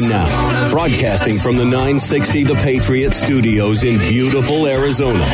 [0.00, 5.26] And now, broadcasting from the 960 The Patriot Studios in beautiful Arizona,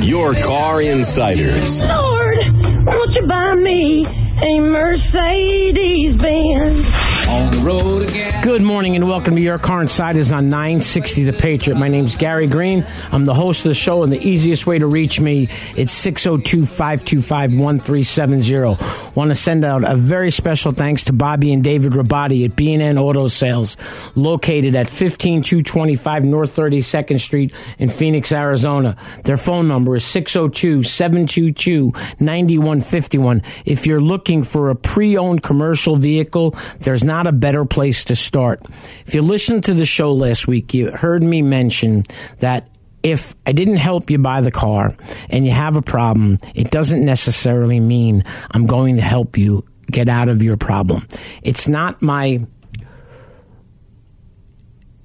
[0.00, 1.82] your car insiders.
[1.82, 2.38] Lord,
[2.86, 4.06] won't you buy me
[4.40, 7.03] a Mercedes Benz?
[7.34, 8.42] On the road again.
[8.44, 11.76] Good morning and welcome to Your Car Insiders on 960 The Patriot.
[11.76, 12.86] My name's Gary Green.
[13.10, 16.64] I'm the host of the show, and the easiest way to reach me it's 602
[16.64, 19.14] 525 1370.
[19.14, 22.98] Want to send out a very special thanks to Bobby and David Rabati at B&N
[22.98, 23.76] Auto Sales,
[24.14, 28.96] located at 15225 North 32nd Street in Phoenix, Arizona.
[29.24, 33.42] Their phone number is 602 722 9151.
[33.64, 38.16] If you're looking for a pre owned commercial vehicle, there's not a better place to
[38.16, 38.62] start.
[39.06, 42.04] If you listened to the show last week, you heard me mention
[42.38, 42.68] that
[43.02, 44.96] if I didn't help you buy the car
[45.28, 50.08] and you have a problem, it doesn't necessarily mean I'm going to help you get
[50.08, 51.06] out of your problem.
[51.42, 52.46] It's not my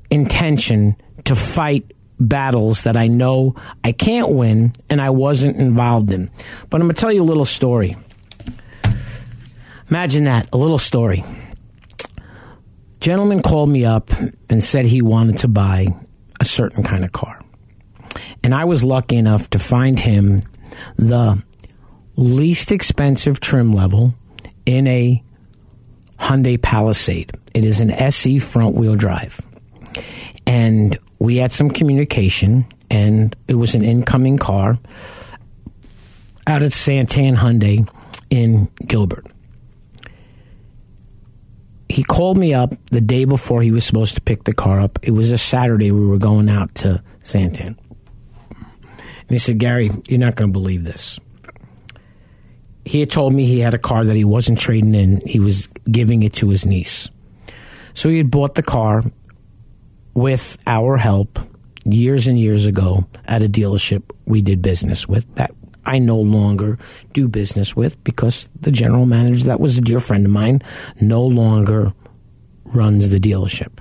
[0.10, 6.30] intention to fight battles that I know I can't win and I wasn't involved in.
[6.70, 7.96] But I'm going to tell you a little story.
[9.90, 11.24] Imagine that, a little story.
[13.00, 14.12] Gentleman called me up
[14.50, 15.88] and said he wanted to buy
[16.40, 17.40] a certain kind of car.
[18.44, 20.44] And I was lucky enough to find him
[20.98, 21.42] the
[22.16, 24.14] least expensive trim level
[24.66, 25.24] in a
[26.20, 27.32] Hyundai Palisade.
[27.54, 29.42] It is an SE front wheel drive.
[30.46, 34.78] And we had some communication, and it was an incoming car
[36.48, 37.88] out at Santan Hyundai
[38.30, 39.28] in Gilbert.
[41.90, 45.00] He called me up the day before he was supposed to pick the car up.
[45.02, 45.92] It was a Saturday.
[45.92, 47.78] We were going out to Santan.
[49.30, 51.20] And he said, Gary, you're not going to believe this.
[52.86, 55.68] He had told me he had a car that he wasn't trading in, he was
[55.92, 57.10] giving it to his niece.
[57.94, 59.04] So he had bought the car
[60.14, 61.40] with our help
[61.86, 65.52] years and years ago at a dealership we did business with that
[65.86, 66.78] I no longer
[67.14, 70.62] do business with because the general manager, that was a dear friend of mine,
[71.02, 71.94] no longer
[72.66, 73.80] runs the dealership.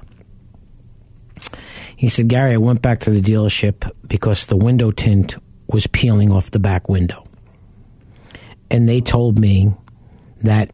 [1.96, 5.36] He said, Gary, I went back to the dealership because the window tint
[5.66, 7.24] was peeling off the back window.
[8.70, 9.74] And they told me
[10.42, 10.70] that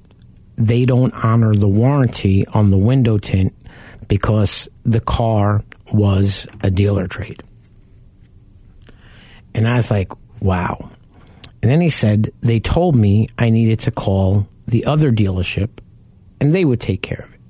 [0.57, 3.55] they don't honor the warranty on the window tint
[4.07, 7.43] because the car was a dealer trade.
[9.55, 10.91] And I was like, wow.
[11.65, 15.71] And then he said, they told me I needed to call the other dealership
[16.39, 17.41] and they would take care of it.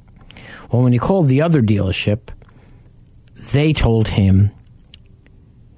[0.70, 2.28] Well, when he called the other dealership,
[3.52, 4.52] they told him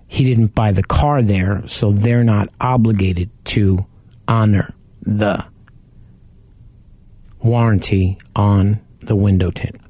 [0.06, 3.86] he didn't buy the car there, so they're not obligated to
[4.28, 5.42] honor the
[7.38, 9.80] warranty on the window tint.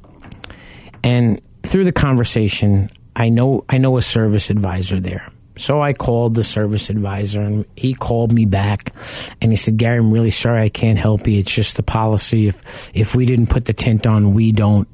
[1.03, 5.33] And through the conversation, I know I know a service advisor there.
[5.57, 8.93] So I called the service advisor and he called me back
[9.41, 11.39] and he said, Gary, I'm really sorry I can't help you.
[11.39, 12.47] It's just the policy.
[12.47, 14.89] If if we didn't put the tint on, we don't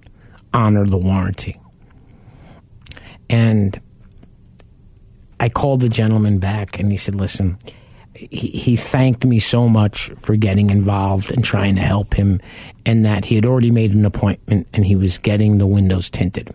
[0.54, 1.60] honor the warranty.
[3.28, 3.80] And
[5.40, 7.58] I called the gentleman back and he said, Listen,
[8.30, 12.40] he, he thanked me so much for getting involved and trying to help him,
[12.84, 16.52] and that he had already made an appointment and he was getting the windows tinted.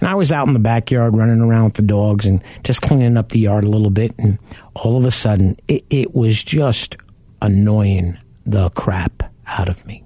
[0.00, 3.16] And I was out in the backyard running around with the dogs and just cleaning
[3.16, 4.38] up the yard a little bit, and
[4.74, 6.96] all of a sudden, it, it was just
[7.40, 10.04] annoying the crap out of me.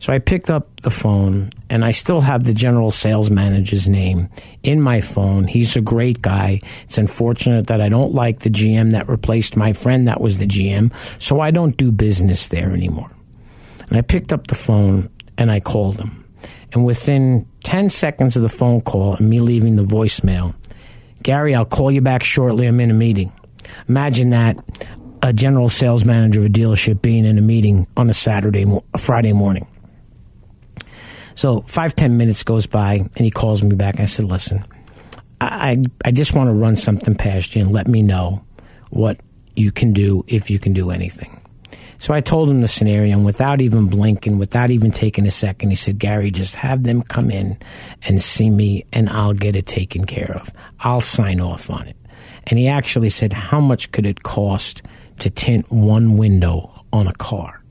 [0.00, 4.28] So I picked up the phone and I still have the general sales manager's name
[4.62, 5.44] in my phone.
[5.44, 6.60] He's a great guy.
[6.84, 10.46] It's unfortunate that I don't like the GM that replaced my friend that was the
[10.46, 13.10] GM, so I don't do business there anymore.
[13.88, 16.24] And I picked up the phone and I called him.
[16.72, 20.54] And within 10 seconds of the phone call and me leaving the voicemail,
[21.22, 22.66] Gary, I'll call you back shortly.
[22.66, 23.32] I'm in a meeting.
[23.88, 24.56] Imagine that
[25.22, 28.64] a general sales manager of a dealership being in a meeting on a Saturday,
[28.94, 29.66] a Friday morning.
[31.38, 33.94] So five ten minutes goes by, and he calls me back.
[33.94, 34.64] And I said, "Listen,
[35.40, 38.42] I I just want to run something past you and let me know
[38.90, 39.20] what
[39.54, 41.40] you can do if you can do anything."
[41.98, 45.70] So I told him the scenario, and without even blinking, without even taking a second,
[45.70, 47.56] he said, "Gary, just have them come in
[48.02, 50.50] and see me, and I'll get it taken care of.
[50.80, 51.96] I'll sign off on it."
[52.48, 54.82] And he actually said, "How much could it cost
[55.20, 57.62] to tint one window on a car?"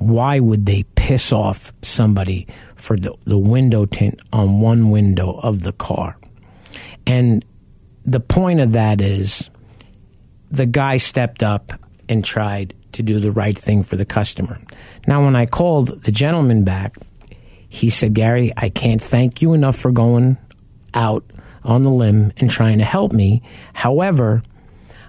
[0.00, 5.62] Why would they piss off somebody for the, the window tint on one window of
[5.62, 6.16] the car?
[7.06, 7.44] And
[8.04, 9.50] the point of that is
[10.50, 11.72] the guy stepped up
[12.08, 14.58] and tried to do the right thing for the customer.
[15.06, 16.96] Now, when I called the gentleman back,
[17.68, 20.38] he said, Gary, I can't thank you enough for going
[20.94, 21.24] out
[21.62, 23.42] on the limb and trying to help me.
[23.74, 24.42] However,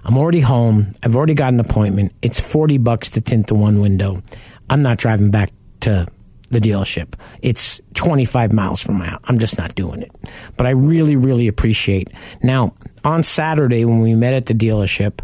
[0.04, 0.92] I'm already home.
[1.02, 2.12] I've already got an appointment.
[2.22, 4.22] It's 40 bucks to tint the one window.
[4.72, 6.06] I'm not driving back to
[6.48, 7.12] the dealership.
[7.42, 9.20] It's 25 miles from my house.
[9.24, 10.10] I'm just not doing it.
[10.56, 12.08] But I really, really appreciate.
[12.42, 12.74] Now,
[13.04, 15.20] on Saturday when we met at the dealership,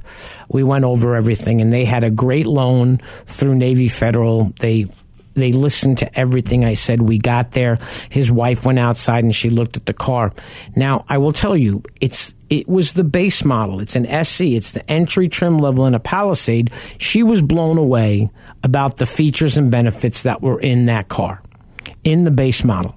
[0.50, 4.52] we went over everything and they had a great loan through Navy Federal.
[4.60, 4.86] They
[5.32, 7.00] they listened to everything I said.
[7.00, 7.78] We got there.
[8.10, 10.32] His wife went outside and she looked at the car.
[10.76, 13.80] Now, I will tell you, it's it was the base model.
[13.80, 14.56] It's an SE.
[14.56, 16.70] It's the entry trim level in a Palisade.
[16.98, 18.30] She was blown away
[18.62, 21.42] about the features and benefits that were in that car,
[22.04, 22.94] in the base model.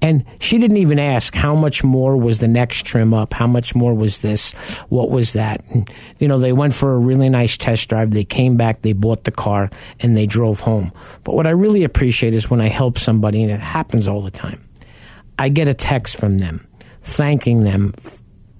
[0.00, 3.74] And she didn't even ask how much more was the next trim up, how much
[3.74, 4.52] more was this,
[4.88, 5.62] what was that.
[5.70, 8.12] And, you know, they went for a really nice test drive.
[8.12, 9.70] They came back, they bought the car,
[10.00, 10.92] and they drove home.
[11.24, 14.30] But what I really appreciate is when I help somebody, and it happens all the
[14.30, 14.66] time,
[15.38, 16.66] I get a text from them
[17.02, 17.94] thanking them,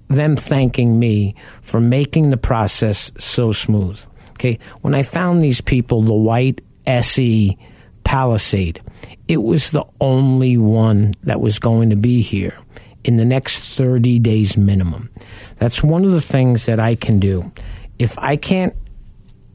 [0.09, 4.03] them thanking me for making the process so smooth.
[4.31, 7.57] Okay, when I found these people, the white SE
[8.03, 8.81] Palisade,
[9.27, 12.53] it was the only one that was going to be here
[13.03, 15.09] in the next 30 days minimum.
[15.57, 17.51] That's one of the things that I can do.
[17.97, 18.73] If I can't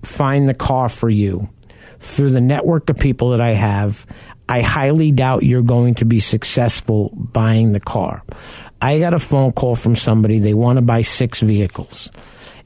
[0.03, 1.49] find the car for you
[2.01, 4.07] through the network of people that I have,
[4.49, 8.23] I highly doubt you're going to be successful buying the car.
[8.85, 12.13] I got a phone call from somebody, they want to buy six vehicles.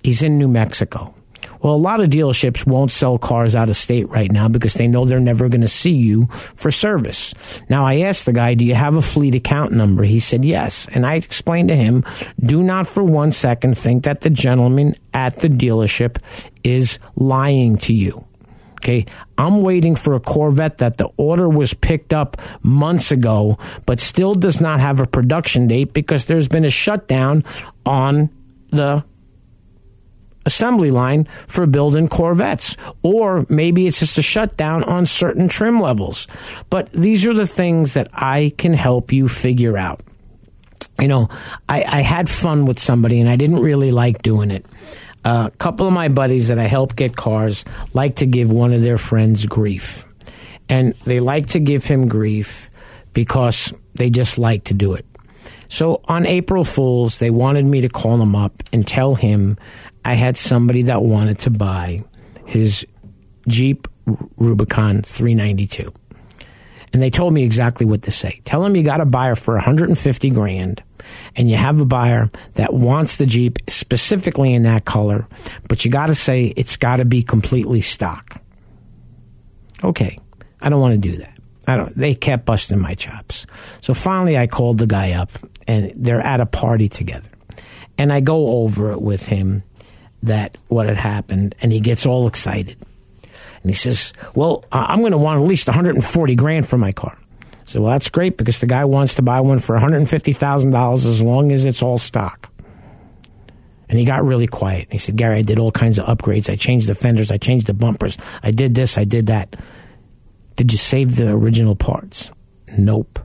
[0.02, 1.14] He's in New Mexico.
[1.62, 4.88] Well, a lot of dealerships won't sell cars out of state right now because they
[4.88, 7.34] know they're never going to see you for service.
[7.68, 10.02] Now, I asked the guy, Do you have a fleet account number?
[10.02, 10.88] He said, Yes.
[10.92, 12.04] And I explained to him,
[12.40, 16.18] Do not for one second think that the gentleman at the dealership
[16.64, 18.27] is lying to you.
[18.78, 23.98] Okay, I'm waiting for a Corvette that the order was picked up months ago, but
[23.98, 27.42] still does not have a production date because there's been a shutdown
[27.84, 28.30] on
[28.68, 29.04] the
[30.46, 32.76] assembly line for building Corvettes.
[33.02, 36.26] Or maybe it's just a shutdown on certain trim levels.
[36.70, 40.00] But these are the things that I can help you figure out.
[41.00, 41.28] You know,
[41.68, 44.66] I, I had fun with somebody and I didn't really like doing it.
[45.24, 48.82] A couple of my buddies that I help get cars like to give one of
[48.82, 50.06] their friends grief.
[50.68, 52.70] And they like to give him grief
[53.12, 55.04] because they just like to do it.
[55.68, 59.58] So on April Fools, they wanted me to call him up and tell him
[60.04, 62.04] I had somebody that wanted to buy
[62.46, 62.86] his
[63.46, 63.88] Jeep
[64.36, 65.92] Rubicon 392.
[66.92, 68.40] And they told me exactly what to say.
[68.44, 70.82] Tell him you got a buyer for 150 grand
[71.36, 75.26] and you have a buyer that wants the Jeep specifically in that color,
[75.68, 78.40] but you got to say it's got to be completely stock.
[79.84, 80.18] Okay.
[80.60, 81.38] I don't want to do that.
[81.66, 83.46] I don't they kept busting my chops.
[83.80, 85.30] So finally I called the guy up
[85.66, 87.28] and they're at a party together.
[87.98, 89.62] And I go over it with him
[90.22, 92.76] that what had happened, and he gets all excited.
[93.62, 97.18] And he says, Well, I'm going to want at least 140 grand for my car.
[97.68, 101.52] So, well, that's great because the guy wants to buy one for $150,000 as long
[101.52, 102.50] as it's all stock.
[103.90, 104.88] And he got really quiet.
[104.90, 106.48] He said, Gary, I did all kinds of upgrades.
[106.48, 107.30] I changed the fenders.
[107.30, 108.16] I changed the bumpers.
[108.42, 108.96] I did this.
[108.96, 109.54] I did that.
[110.56, 112.32] Did you save the original parts?
[112.78, 113.18] Nope.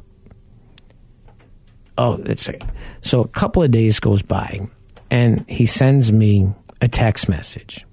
[1.97, 2.62] Oh, that's it.
[3.00, 4.67] So a couple of days goes by,
[5.09, 7.85] and he sends me a text message.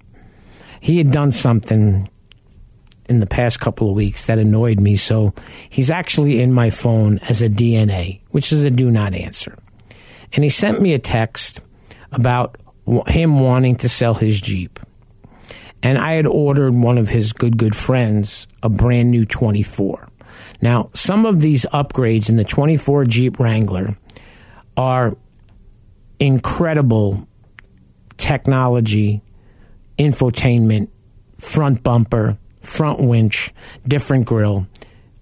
[0.81, 2.09] He had done something
[3.11, 5.33] in the past couple of weeks that annoyed me, so
[5.69, 9.55] he's actually in my phone as a DNA, which is a do not answer.
[10.33, 11.61] And he sent me a text
[12.11, 12.57] about
[13.07, 14.79] him wanting to sell his Jeep.
[15.83, 20.07] And I had ordered one of his good, good friends a brand new 24.
[20.61, 23.97] Now, some of these upgrades in the 24 Jeep Wrangler
[24.77, 25.17] are
[26.19, 27.27] incredible
[28.17, 29.23] technology,
[29.97, 30.89] infotainment,
[31.39, 33.53] front bumper, front winch,
[33.87, 34.67] different grill,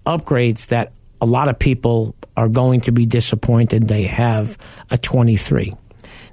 [0.06, 4.56] upgrades that a lot of people are going to be disappointed they have
[4.90, 5.72] a 23.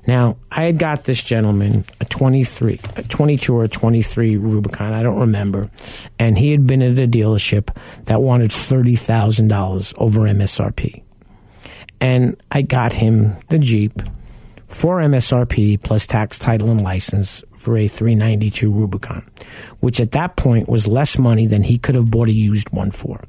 [0.05, 5.03] Now, I had got this gentleman a 23, a 22 or a 23 Rubicon, I
[5.03, 5.69] don't remember,
[6.17, 11.03] and he had been at a dealership that wanted $30,000 over MSRP.
[11.99, 14.01] And I got him the Jeep
[14.67, 19.25] for MSRP plus tax, title, and license for a 392 Rubicon,
[19.79, 22.91] which at that point was less money than he could have bought a used one
[22.91, 23.23] for.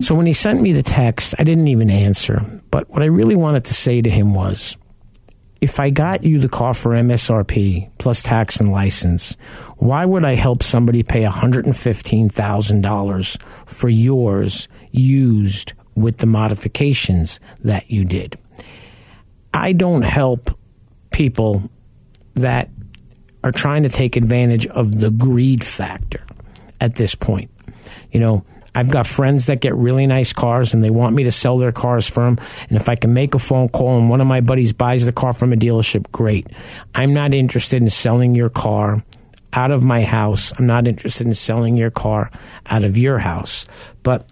[0.00, 2.60] So when he sent me the text, I didn't even answer.
[2.70, 4.76] But what I really wanted to say to him was
[5.60, 9.36] if I got you the car for MSRP plus tax and license,
[9.76, 18.04] why would I help somebody pay $115,000 for yours used with the modifications that you
[18.04, 18.36] did?
[19.54, 20.50] I don't help
[21.10, 21.70] people
[22.34, 22.70] that
[23.44, 26.24] are trying to take advantage of the greed factor
[26.80, 27.50] at this point.
[28.10, 28.44] You know,
[28.74, 31.72] I've got friends that get really nice cars and they want me to sell their
[31.72, 32.38] cars for them.
[32.68, 35.12] And if I can make a phone call and one of my buddies buys the
[35.12, 36.46] car from a dealership, great.
[36.94, 39.04] I'm not interested in selling your car
[39.52, 40.52] out of my house.
[40.58, 42.30] I'm not interested in selling your car
[42.66, 43.66] out of your house.
[44.02, 44.26] But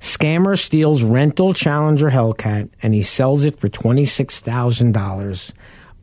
[0.00, 5.52] Scammer steals rental Challenger Hellcat and he sells it for $26,000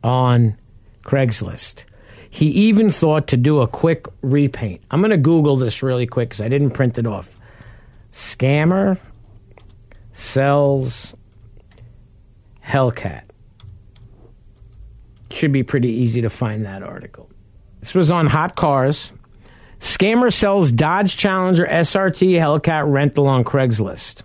[0.04, 0.56] on
[1.02, 1.84] Craigslist.
[2.30, 4.82] He even thought to do a quick repaint.
[4.90, 7.36] I'm going to Google this really quick because I didn't print it off.
[8.12, 9.00] Scammer
[10.12, 11.14] sells
[12.64, 13.22] Hellcat.
[15.30, 17.28] Should be pretty easy to find that article.
[17.80, 19.12] This was on Hot Cars.
[19.80, 24.22] Scammer sells Dodge Challenger SRT Hellcat rental on Craigslist.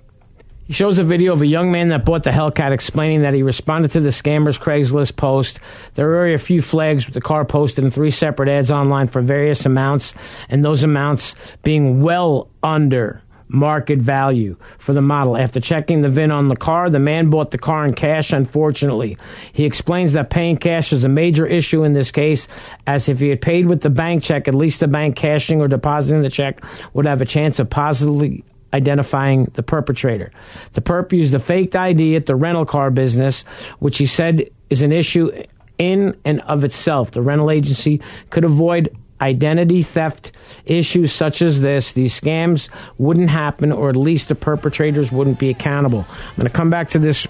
[0.66, 3.44] He shows a video of a young man that bought the Hellcat explaining that he
[3.44, 5.60] responded to the scammer's Craigslist post.
[5.96, 9.22] There were a few flags with the car posted in three separate ads online for
[9.22, 10.16] various amounts,
[10.48, 15.38] and those amounts being well under market value for the model.
[15.38, 19.18] After checking the VIN on the car, the man bought the car in cash, unfortunately.
[19.52, 22.48] He explains that paying cash is a major issue in this case,
[22.88, 25.68] as if he had paid with the bank check, at least the bank cashing or
[25.68, 30.32] depositing the check would have a chance of positively identifying the perpetrator.
[30.74, 33.44] The perp used a faked ID at the rental car business,
[33.80, 35.32] which he said is an issue
[35.78, 37.12] in and of itself.
[37.12, 40.32] The rental agency could avoid identity theft
[40.66, 41.94] issues such as this.
[41.94, 46.06] These scams wouldn't happen, or at least the perpetrators wouldn't be accountable.
[46.10, 47.28] I'm going to come back to this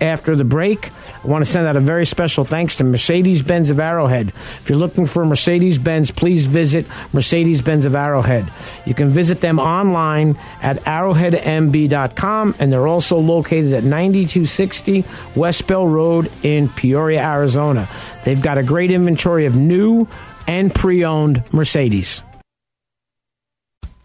[0.00, 0.90] after the break.
[1.24, 4.28] I want to send out a very special thanks to Mercedes Benz of Arrowhead.
[4.28, 8.50] If you're looking for Mercedes Benz, please visit Mercedes Benz of Arrowhead.
[8.84, 15.88] You can visit them online at arrowheadmb.com, and they're also located at 9260 West Bell
[15.88, 17.88] Road in Peoria, Arizona.
[18.24, 20.06] They've got a great inventory of new
[20.46, 22.22] and pre owned Mercedes.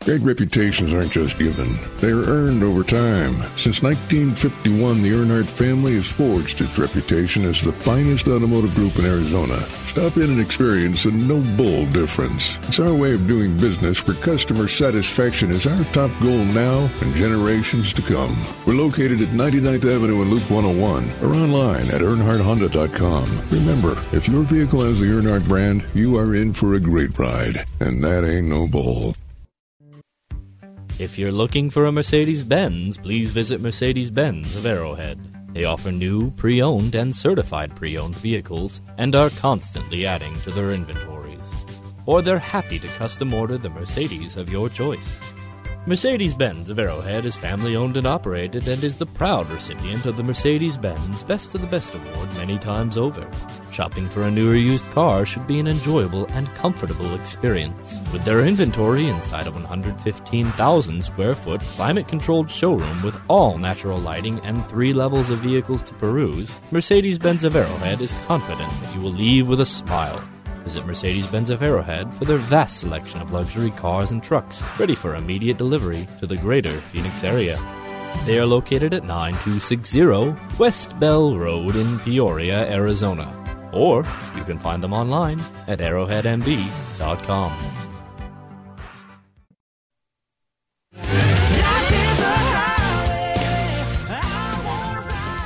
[0.06, 3.34] Great reputations aren't just given, they are earned over time.
[3.58, 9.06] Since 1951, the Earnhardt family has forged its reputation as the finest automotive group in
[9.06, 9.60] Arizona.
[9.89, 12.58] Stop in and experience the no bull difference.
[12.70, 17.13] It's our way of doing business where customer satisfaction is our top goal now and
[17.13, 18.38] generations to come.
[18.65, 23.50] We're located at 99th Avenue and Loop 101 or online at earnhardthonda.com.
[23.51, 27.65] Remember, if your vehicle has the Earnhardt brand, you are in for a great ride.
[27.82, 29.15] And that ain't no bull.
[31.00, 35.18] If you're looking for a Mercedes Benz, please visit Mercedes Benz of Arrowhead.
[35.53, 40.51] They offer new, pre owned, and certified pre owned vehicles and are constantly adding to
[40.51, 41.50] their inventories.
[42.06, 45.18] Or they're happy to custom order the Mercedes of your choice.
[45.89, 50.17] Mercedes Benz of Arrowhead is family owned and operated and is the proud recipient of
[50.17, 53.27] the Mercedes Benz Best of the Best Award many times over.
[53.72, 58.00] Shopping for a new or used car should be an enjoyable and comfortable experience.
[58.13, 64.39] With their inventory inside a 115,000 square foot climate controlled showroom with all natural lighting
[64.41, 69.01] and three levels of vehicles to peruse, Mercedes Benz of Arrowhead is confident that you
[69.01, 70.24] will leave with a smile.
[70.69, 74.93] Visit Mercedes Benz of Arrowhead for their vast selection of luxury cars and trucks ready
[74.93, 77.57] for immediate delivery to the greater Phoenix area.
[78.27, 83.33] They are located at 9260 West Bell Road in Peoria, Arizona.
[83.73, 87.57] Or you can find them online at arrowheadmb.com.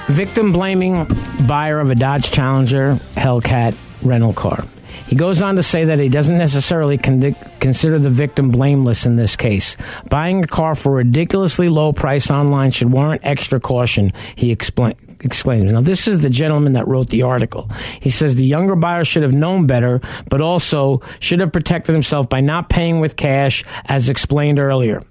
[0.09, 1.07] Victim blaming
[1.47, 4.65] buyer of a Dodge Challenger Hellcat rental car.
[5.07, 9.15] He goes on to say that he doesn't necessarily con- consider the victim blameless in
[9.15, 9.77] this case.
[10.09, 14.95] Buying a car for a ridiculously low price online should warrant extra caution, he explained
[15.23, 15.73] exclaims.
[15.73, 17.69] Now, this is the gentleman that wrote the article.
[18.01, 22.29] He says the younger buyer should have known better, but also should have protected himself
[22.29, 25.01] by not paying with cash, as explained earlier.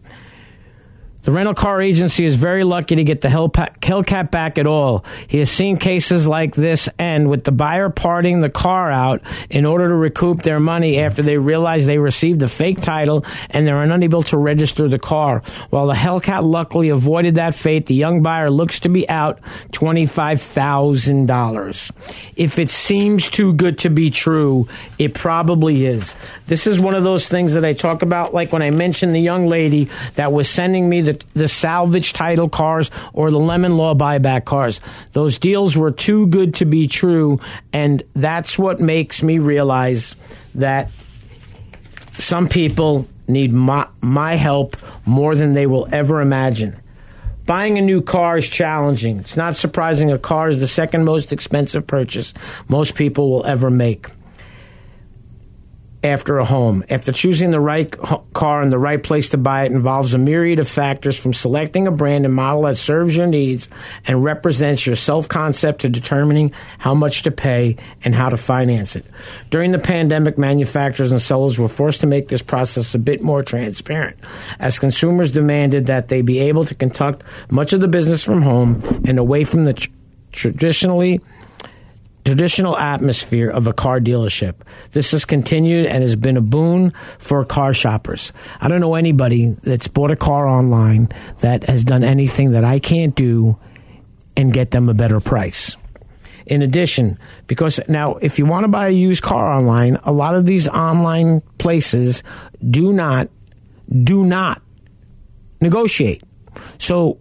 [1.22, 5.04] The rental car agency is very lucky to get the Hellcat back at all.
[5.28, 9.64] He has seen cases like this end with the buyer parting the car out in
[9.64, 13.82] order to recoup their money after they realize they received a fake title and they're
[13.82, 15.42] unable to register the car.
[15.70, 21.90] While the Hellcat luckily avoided that fate, the young buyer looks to be out $25,000.
[22.34, 24.66] If it seems too good to be true,
[24.98, 26.16] it probably is.
[26.46, 29.20] This is one of those things that I talk about, like when I mentioned the
[29.20, 33.94] young lady that was sending me the, the salvage title cars or the lemon law
[33.94, 34.80] buyback cars.
[35.12, 37.40] Those deals were too good to be true,
[37.72, 40.16] and that's what makes me realize
[40.54, 40.90] that
[42.14, 44.76] some people need my, my help
[45.06, 46.78] more than they will ever imagine.
[47.46, 49.18] Buying a new car is challenging.
[49.18, 52.34] It's not surprising a car is the second most expensive purchase
[52.68, 54.08] most people will ever make
[56.04, 56.84] after a home.
[56.90, 57.90] After choosing the right
[58.32, 61.86] car and the right place to buy it involves a myriad of factors from selecting
[61.86, 63.68] a brand and model that serves your needs
[64.06, 68.96] and represents your self concept to determining how much to pay and how to finance
[68.96, 69.06] it.
[69.50, 73.42] During the pandemic, manufacturers and sellers were forced to make this process a bit more
[73.42, 74.16] transparent
[74.58, 78.80] as consumers demanded that they be able to conduct much of the business from home
[79.06, 79.90] and away from the tr-
[80.32, 81.20] traditionally
[82.24, 84.54] traditional atmosphere of a car dealership.
[84.92, 88.32] This has continued and has been a boon for car shoppers.
[88.60, 92.78] I don't know anybody that's bought a car online that has done anything that I
[92.78, 93.58] can't do
[94.36, 95.76] and get them a better price.
[96.46, 100.34] In addition, because now if you want to buy a used car online, a lot
[100.34, 102.22] of these online places
[102.68, 103.28] do not
[104.02, 104.62] do not
[105.60, 106.22] negotiate.
[106.78, 107.18] So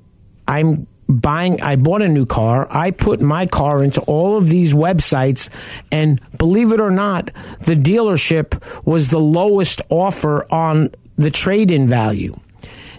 [0.48, 2.68] I'm buying I bought a new car.
[2.70, 5.50] I put my car into all of these websites
[5.91, 12.39] and believe it or not, the dealership was the lowest offer on the trade-in value.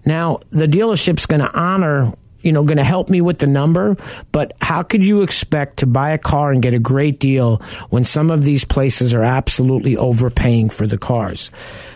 [0.04, 3.97] Now, the dealership's going to honor you know, going to help me with the number,
[4.33, 7.59] but how could you expect to buy a car and get a great deal
[7.90, 11.50] when some of these places are absolutely overpaying for the cars?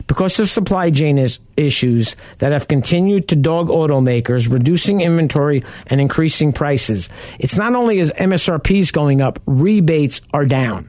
[0.06, 6.00] Because of supply chain is- issues that have continued to dog automakers, reducing inventory and
[6.00, 7.08] increasing prices.
[7.38, 10.88] It's not only as MSRPs going up, rebates are down.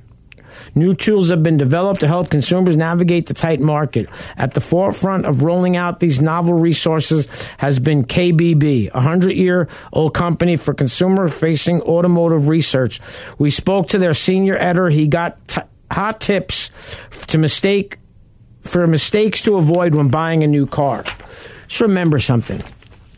[0.76, 4.08] New tools have been developed to help consumers navigate the tight market.
[4.38, 7.28] At the forefront of rolling out these novel resources
[7.58, 13.02] has been KBB, a 100 year old company for consumer facing automotive research.
[13.40, 14.90] We spoke to their senior editor.
[14.90, 16.70] He got t- hot tips
[17.28, 17.98] to mistake
[18.68, 21.04] for mistakes to avoid when buying a new car.
[21.68, 22.64] Just remember something.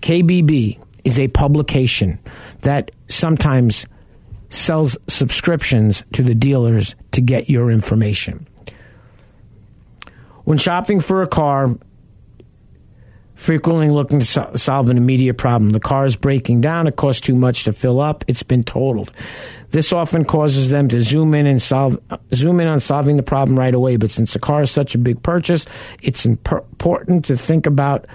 [0.02, 2.20] KBB is a publication
[2.62, 3.86] that sometimes
[4.50, 8.48] sells subscriptions to the dealers to get your information.
[10.44, 11.76] When shopping for a car,
[13.40, 15.70] frequently looking to so- solve an immediate problem.
[15.70, 19.14] The car is breaking down, it costs too much to fill up, it's been totaled.
[19.70, 21.98] This often causes them to zoom in and solve
[22.34, 24.98] zoom in on solving the problem right away, but since the car is such a
[24.98, 25.66] big purchase,
[26.02, 28.06] it's imp- important to think about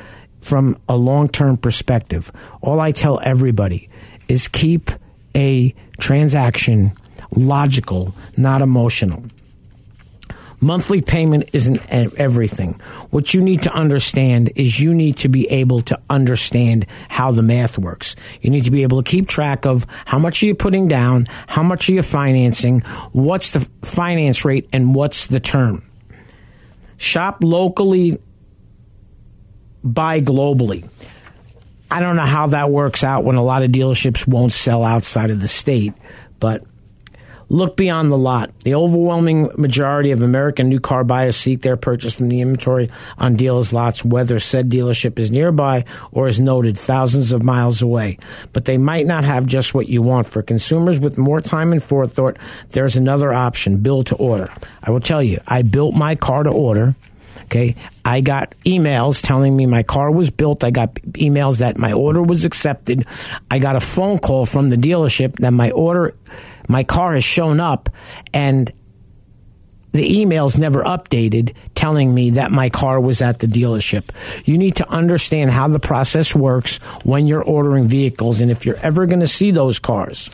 [0.43, 2.31] from a long-term perspective.
[2.61, 3.89] All I tell everybody
[4.29, 4.91] is keep
[5.35, 6.93] a transaction
[7.35, 9.25] logical, not emotional.
[10.61, 12.81] Monthly payment isn't everything.
[13.11, 17.43] What you need to understand is you need to be able to understand how the
[17.43, 18.17] math works.
[18.41, 21.27] You need to be able to keep track of how much are you putting down,
[21.47, 22.81] how much are you financing,
[23.13, 25.89] what's the finance rate, and what's the term.
[26.97, 28.19] Shop locally,
[29.83, 30.89] buy globally.
[31.91, 35.31] I don't know how that works out when a lot of dealerships won't sell outside
[35.31, 35.93] of the state,
[36.41, 36.65] but
[37.55, 38.51] look beyond the lot.
[38.61, 43.37] The overwhelming majority of American new car buyers seek their purchase from the inventory on
[43.37, 48.19] dealers' lots, whether said dealership is nearby or is noted thousands of miles away.
[48.53, 50.27] But they might not have just what you want.
[50.27, 52.39] For consumers with more time and forethought,
[52.71, 54.51] there's another option build to order.
[54.83, 56.95] I will tell you, I built my car to order.
[57.43, 57.75] Okay.
[58.05, 60.65] I got emails telling me my car was built.
[60.65, 63.07] I got emails that my order was accepted.
[63.51, 66.15] I got a phone call from the dealership that my order,
[66.69, 67.89] my car has shown up
[68.33, 68.73] and
[69.93, 74.11] the email's never updated telling me that my car was at the dealership.
[74.45, 78.79] You need to understand how the process works when you're ordering vehicles and if you're
[78.79, 80.31] ever going to see those cars.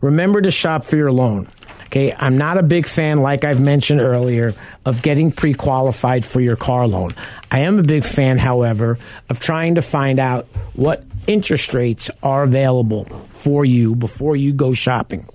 [0.00, 1.48] Remember to shop for your loan.
[1.86, 4.54] Okay, I'm not a big fan, like I've mentioned earlier,
[4.84, 7.14] of getting pre qualified for your car loan.
[7.50, 8.98] I am a big fan, however,
[9.30, 14.72] of trying to find out what interest rates are available for you before you go
[14.72, 15.28] shopping.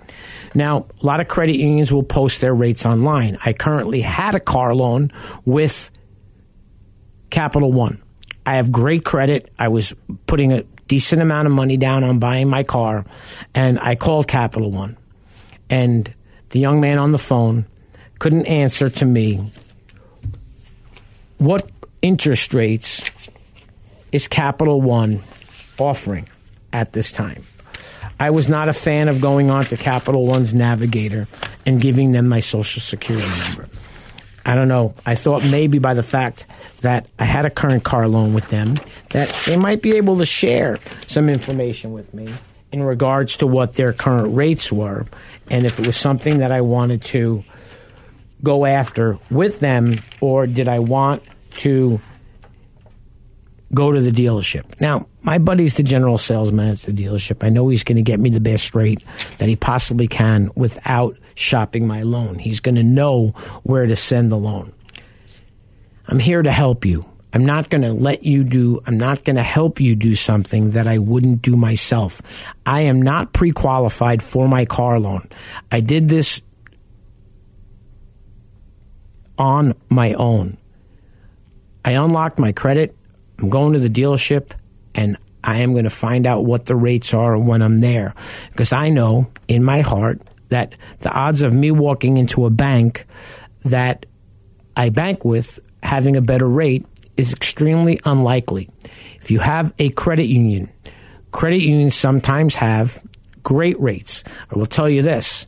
[0.54, 3.38] Now, a lot of credit unions will post their rates online.
[3.46, 5.12] I currently had a car loan
[5.46, 5.90] with
[7.30, 8.02] Capital One.
[8.46, 9.52] I have great credit.
[9.58, 9.94] I was
[10.28, 13.06] putting a decent amount of money down on buying my car,
[13.56, 14.98] and I called Capital One.
[15.70, 16.14] And
[16.50, 17.66] the young man on the phone
[18.20, 19.52] couldn't answer to me
[21.38, 21.70] what
[22.02, 23.10] interest rates
[24.12, 25.22] is Capital One
[25.80, 26.28] offering
[26.72, 27.44] at this time.
[28.20, 31.28] I was not a fan of going on to Capital One's Navigator
[31.66, 33.68] and giving them my social security number.
[34.46, 34.94] I don't know.
[35.06, 36.46] I thought maybe by the fact
[36.82, 38.76] that I had a current car loan with them,
[39.12, 42.28] that they might be able to share some information with me
[42.72, 45.06] in regards to what their current rates were,
[45.50, 47.44] and if it was something that I wanted to
[48.44, 52.02] go after with them, or did I want to
[53.74, 54.80] go to the dealership.
[54.80, 57.44] Now, my buddy's the general salesman at the dealership.
[57.44, 59.04] I know he's going to get me the best rate
[59.38, 62.40] that he possibly can without shopping my loan.
[62.40, 63.30] He's going to know
[63.64, 64.74] where to send the loan.
[66.08, 67.10] I'm here to help you.
[67.34, 70.72] I'm not going to let you do, I'm not going to help you do something
[70.72, 72.22] that I wouldn't do myself.
[72.64, 75.28] I am not pre qualified for my car loan.
[75.72, 76.42] I did this
[79.38, 80.58] on my own.
[81.84, 82.96] I unlocked my credit.
[83.44, 84.52] I'm going to the dealership
[84.96, 88.16] and I am going to find out what the rates are when I'm there.
[88.52, 93.06] Because I know in my heart that the odds of me walking into a bank
[93.66, 94.06] that
[94.78, 96.86] I bank with having a better rate
[97.18, 98.70] is extremely unlikely.
[99.20, 100.72] If you have a credit union,
[101.32, 103.04] credit unions sometimes have
[103.44, 104.24] great rates.
[104.50, 105.48] I will tell you this.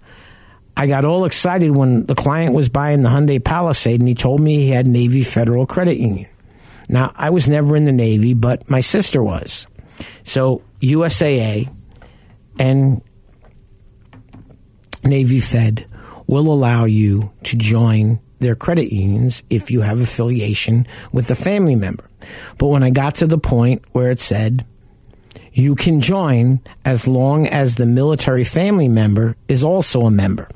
[0.75, 4.41] I got all excited when the client was buying the Hyundai Palisade and he told
[4.41, 6.27] me he had Navy Federal Credit Union.
[6.89, 9.67] Now, I was never in the Navy, but my sister was.
[10.23, 11.73] So, USAA
[12.59, 13.01] and
[15.03, 15.87] Navy Fed
[16.27, 21.75] will allow you to join their credit unions if you have affiliation with a family
[21.75, 22.09] member.
[22.57, 24.65] But when I got to the point where it said
[25.55, 30.49] you can join as long as the military family member is also a member.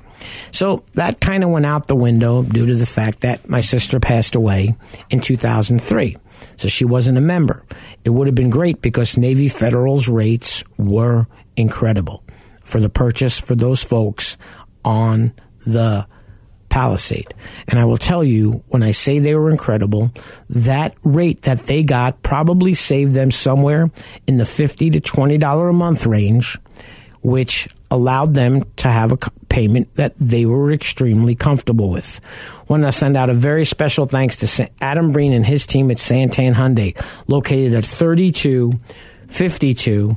[0.51, 3.99] So that kind of went out the window due to the fact that my sister
[3.99, 4.75] passed away
[5.09, 6.17] in 2003.
[6.55, 7.63] So she wasn't a member.
[8.03, 12.23] It would have been great because Navy Federal's rates were incredible
[12.63, 14.37] for the purchase for those folks
[14.85, 15.33] on
[15.65, 16.07] the
[16.69, 17.33] Palisade.
[17.67, 20.11] And I will tell you, when I say they were incredible,
[20.49, 23.91] that rate that they got probably saved them somewhere
[24.27, 26.57] in the 50 to $20 a month range,
[27.21, 29.17] which allowed them to have a
[29.49, 32.21] payment that they were extremely comfortable with.
[32.67, 35.97] Want to send out a very special thanks to Adam Breen and his team at
[35.97, 36.95] Santan Hyundai,
[37.27, 40.15] located at 3252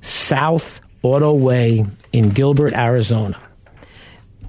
[0.00, 3.38] South Auto Way in Gilbert, Arizona.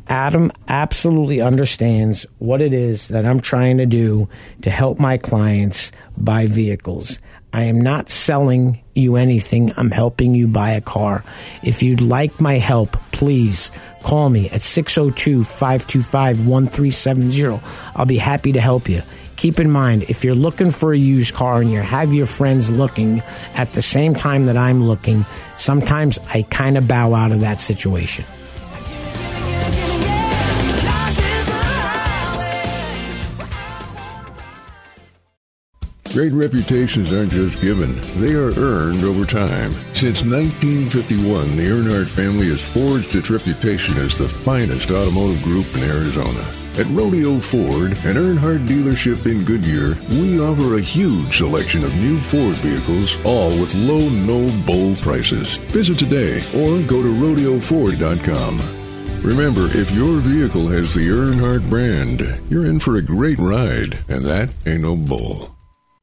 [0.07, 4.27] Adam absolutely understands what it is that I'm trying to do
[4.61, 7.19] to help my clients buy vehicles.
[7.53, 9.71] I am not selling you anything.
[9.77, 11.23] I'm helping you buy a car.
[11.61, 17.63] If you'd like my help, please call me at 602 525 1370.
[17.95, 19.03] I'll be happy to help you.
[19.35, 22.69] Keep in mind, if you're looking for a used car and you have your friends
[22.69, 23.21] looking
[23.55, 25.25] at the same time that I'm looking,
[25.57, 28.25] sometimes I kind of bow out of that situation.
[36.13, 39.71] Great reputations aren't just given, they are earned over time.
[39.95, 45.81] Since 1951, the Earnhardt family has forged its reputation as the finest automotive group in
[45.89, 46.45] Arizona.
[46.77, 52.19] At Rodeo Ford, an Earnhardt dealership in Goodyear, we offer a huge selection of new
[52.19, 55.55] Ford vehicles, all with low, no bull prices.
[55.73, 58.61] Visit today or go to rodeoford.com.
[59.23, 62.21] Remember, if your vehicle has the Earnhardt brand,
[62.51, 65.52] you're in for a great ride, and that ain't no bull.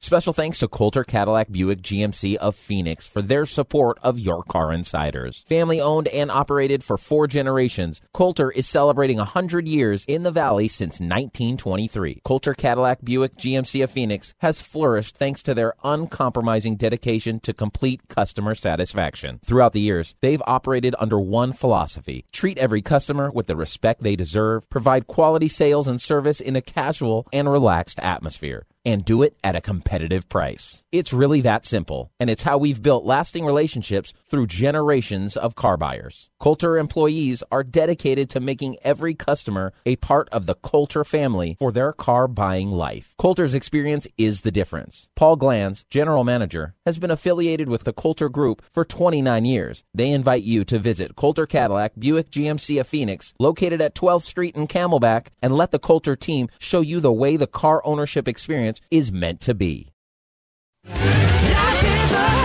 [0.02, 4.72] Special thanks to Coulter Cadillac Buick GMC of Phoenix for their support of Your Car
[4.72, 5.44] Insiders.
[5.46, 10.68] Family owned and operated for four generations, Coulter is celebrating 100 years in the Valley
[10.68, 12.22] since 1923.
[12.24, 18.08] Coulter Cadillac Buick GMC of Phoenix has flourished thanks to their uncompromising dedication to complete
[18.08, 19.38] customer satisfaction.
[19.44, 24.16] Throughout the years, they've operated under one philosophy treat every customer with the respect they
[24.16, 29.36] deserve, provide quality sales and service in a casual and relaxed atmosphere and do it
[29.44, 30.82] at a competitive price.
[30.92, 35.76] It's really that simple, and it's how we've built lasting relationships through generations of car
[35.76, 36.30] buyers.
[36.40, 41.70] Coulter employees are dedicated to making every customer a part of the Coulter family for
[41.72, 43.14] their car buying life.
[43.18, 45.08] Coulter's experience is the difference.
[45.14, 49.84] Paul Glanz, general manager, has been affiliated with the Coulter Group for 29 years.
[49.92, 54.56] They invite you to visit Coulter Cadillac Buick GMC of Phoenix, located at 12th Street
[54.56, 58.69] in Camelback, and let the Coulter team show you the way the car ownership experience
[58.90, 59.90] is meant to be.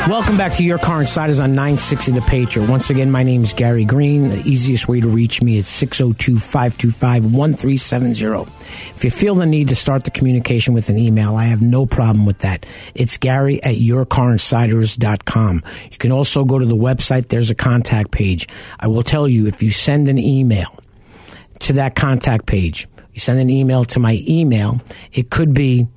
[0.08, 2.70] Welcome back to Your Car Insiders on 960 The Patriot.
[2.70, 4.30] Once again, my name is Gary Green.
[4.30, 8.52] The easiest way to reach me is 602 525 1370.
[8.96, 11.88] If you feel the need to start the communication with an email, I have no
[11.88, 12.68] problem with that.
[12.94, 15.64] It's Gary at YourCarInsiders.com.
[15.92, 18.48] You can also go to the website, there's a contact page.
[18.80, 20.78] I will tell you if you send an email
[21.62, 24.82] to that contact page, you send an email to my email,
[25.14, 25.88] it could be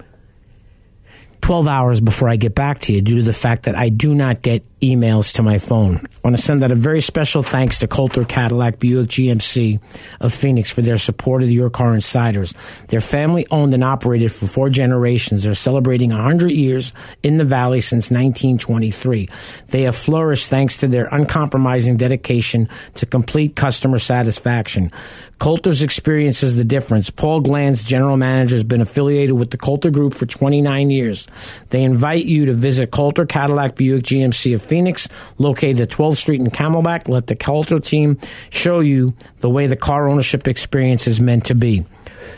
[1.40, 4.14] 12 hours before I get back to you due to the fact that I do
[4.14, 5.96] not get emails to my phone.
[5.96, 9.81] I want to send out a very special thanks to Coulter Cadillac Buick GMC
[10.20, 12.55] of Phoenix for their support of the Your Car Insiders.
[12.88, 15.42] Their family owned and operated for four generations.
[15.42, 19.29] They're celebrating 100 years in the Valley since 1923.
[19.68, 24.92] They have flourished thanks to their uncompromising dedication to complete customer satisfaction.
[25.38, 27.11] Coulter's experience is the difference.
[27.11, 31.27] Paul Glanz, general manager, has been affiliated with the Coulter Group for 29 years.
[31.70, 36.40] They invite you to visit Coulter Cadillac Buick GMC of Phoenix, located at 12th Street
[36.40, 37.09] in Camelback.
[37.09, 38.18] Let the Coulter team
[38.51, 41.85] show you the way the car ownership experience is meant to be.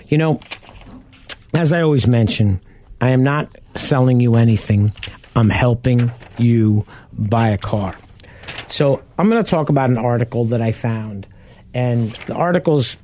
[0.08, 0.40] You know,
[1.54, 2.60] as I always mention,
[3.00, 4.92] I am not selling you anything.
[5.34, 7.96] I'm helping you buy a car.
[8.68, 11.26] So I'm going to talk about an article that I found
[11.74, 12.96] and the article's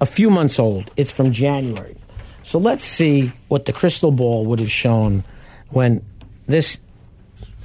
[0.00, 0.90] a few months old.
[0.96, 1.96] It's from January.
[2.42, 5.24] So let's see what the crystal ball would have shown
[5.70, 6.04] when
[6.46, 6.78] this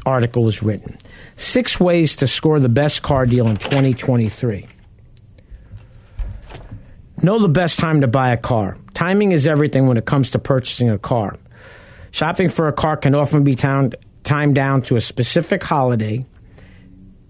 [0.06, 0.97] article was written.
[1.36, 4.67] Six ways to score the best car deal in 2023.
[7.21, 8.77] Know the best time to buy a car.
[8.93, 11.38] Timing is everything when it comes to purchasing a car.
[12.12, 16.25] Shopping for a car can often be timed, down to a specific holiday,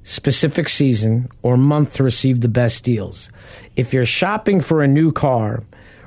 [0.03, 3.29] specific season, or month to receive the best deals.
[3.75, 5.63] If you're shopping for a new car,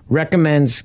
[0.08, 0.84] recommends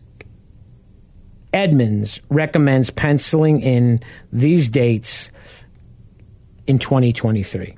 [1.53, 5.31] Edmunds recommends penciling in these dates
[6.65, 7.77] in 2023.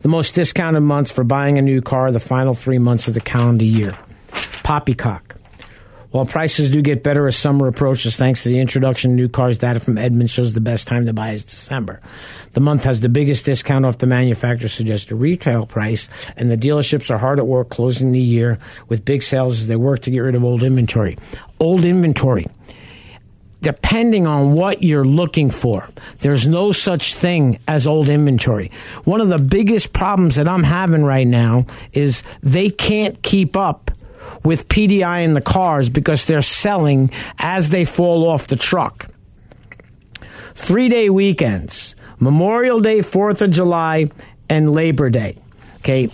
[0.00, 3.20] The most discounted months for buying a new car the final three months of the
[3.20, 3.96] calendar year.
[4.64, 5.31] Poppycock.
[6.12, 9.56] While prices do get better as summer approaches, thanks to the introduction of new cars,
[9.56, 12.02] data from Edmunds shows the best time to buy is December.
[12.50, 17.10] The month has the biggest discount off the manufacturer's suggested retail price, and the dealerships
[17.10, 20.20] are hard at work closing the year with big sales as they work to get
[20.20, 21.16] rid of old inventory.
[21.58, 22.46] Old inventory
[23.62, 25.88] depending on what you're looking for.
[26.18, 28.72] There's no such thing as old inventory.
[29.04, 33.91] One of the biggest problems that I'm having right now is they can't keep up
[34.44, 39.08] with PDI in the cars because they're selling as they fall off the truck.
[40.54, 44.10] Three day weekends Memorial Day, 4th of July,
[44.48, 45.38] and Labor Day.
[45.78, 46.08] Okay.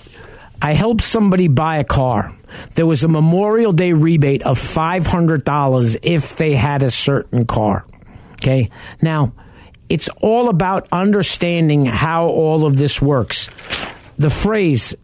[0.60, 2.34] I helped somebody buy a car.
[2.74, 7.86] There was a Memorial Day rebate of $500 if they had a certain car.
[8.34, 8.70] Okay.
[9.02, 9.34] Now,
[9.88, 13.48] it's all about understanding how all of this works.
[14.16, 14.94] The phrase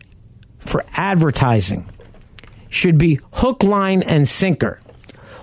[0.59, 1.89] for advertising
[2.75, 4.81] should be hook, line, and sinker.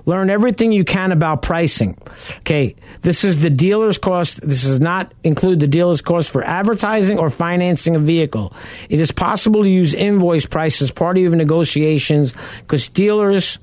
[0.06, 1.98] Learn everything you can about pricing.
[2.40, 4.42] Okay, this is the dealer's cost.
[4.42, 8.54] This does not include the dealer's cost for advertising or financing a vehicle.
[8.90, 13.60] It is possible to use invoice price as part of negotiations because dealers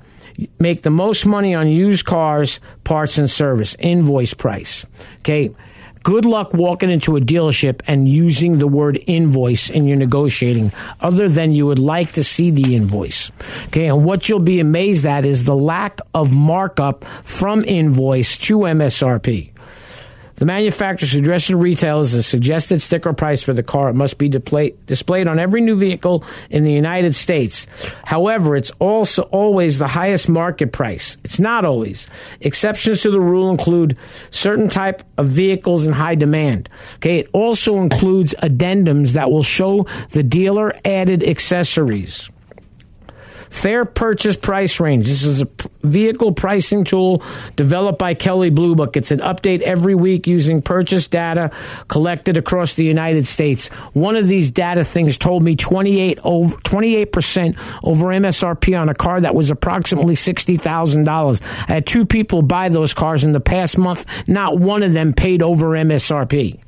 [0.60, 3.74] make the most money on used cars, parts, and service.
[3.80, 4.86] Invoice price.
[5.18, 5.50] Okay.
[6.08, 11.28] Good luck walking into a dealership and using the word invoice in your negotiating, other
[11.28, 13.30] than you would like to see the invoice.
[13.66, 18.60] Okay, and what you'll be amazed at is the lack of markup from invoice to
[18.60, 19.50] MSRP.
[20.38, 23.90] The manufacturer's address to retailers a suggested sticker price for the car.
[23.90, 27.66] It must be display, displayed on every new vehicle in the United States.
[28.04, 31.16] However, it's also always the highest market price.
[31.24, 32.08] It's not always.
[32.40, 33.98] Exceptions to the rule include
[34.30, 36.68] certain type of vehicles in high demand.
[36.96, 42.30] Okay, it also includes addendums that will show the dealer added accessories.
[43.50, 45.06] Fair purchase price range.
[45.06, 45.48] This is a
[45.82, 47.22] vehicle pricing tool
[47.56, 48.96] developed by Kelley Blue Book.
[48.96, 51.50] It's an update every week using purchase data
[51.88, 53.68] collected across the United States.
[53.92, 59.20] One of these data things told me 28 over 28% over MSRP on a car
[59.20, 61.42] that was approximately $60,000.
[61.68, 64.06] I had two people buy those cars in the past month.
[64.28, 66.60] Not one of them paid over MSRP.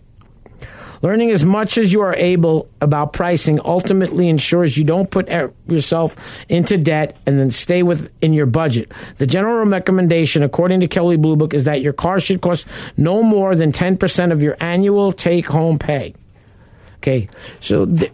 [1.03, 5.29] Learning as much as you are able about pricing ultimately ensures you don't put
[5.67, 8.93] yourself into debt and then stay within your budget.
[9.17, 13.23] The general recommendation, according to Kelley Blue Book, is that your car should cost no
[13.23, 16.15] more than 10% of your annual take home pay.
[16.99, 17.29] Okay,
[17.61, 18.13] so th-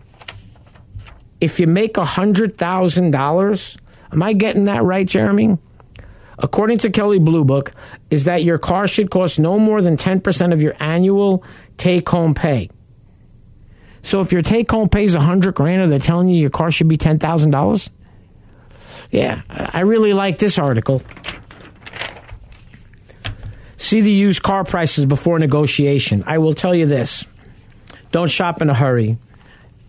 [1.40, 3.77] if you make $100,000,
[4.12, 5.59] am I getting that right, Jeremy?
[6.38, 7.72] according to Kelley Blue Book,
[8.11, 11.42] is that your car should cost no more than 10% of your annual
[11.77, 12.68] take home pay.
[14.07, 16.87] So if your take home pays is 100 grand, they're telling you your car should
[16.87, 17.90] be $10,000?
[19.11, 21.03] Yeah, I really like this article.
[23.77, 26.23] See the used car prices before negotiation.
[26.25, 27.27] I will tell you this
[28.12, 29.19] don't shop in a hurry.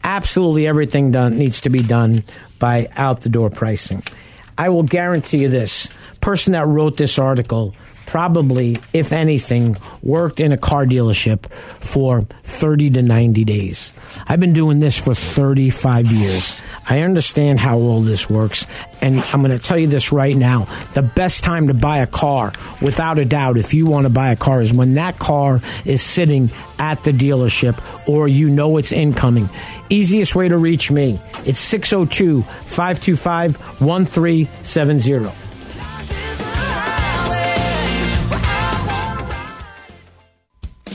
[0.03, 2.23] Absolutely everything done needs to be done
[2.57, 4.01] by out the door pricing.
[4.57, 7.75] I will guarantee you this person that wrote this article
[8.07, 11.45] probably, if anything, worked in a car dealership
[11.81, 13.93] for 30 to 90 days.
[14.27, 16.59] I've been doing this for 35 years.
[16.89, 18.65] I understand how all this works,
[19.01, 20.67] and I'm going to tell you this right now.
[20.93, 24.31] The best time to buy a car, without a doubt, if you want to buy
[24.31, 28.93] a car, is when that car is sitting at the dealership or you know it's
[28.93, 29.49] incoming.
[29.89, 35.46] Easiest way to reach me, it's 602 525 1370.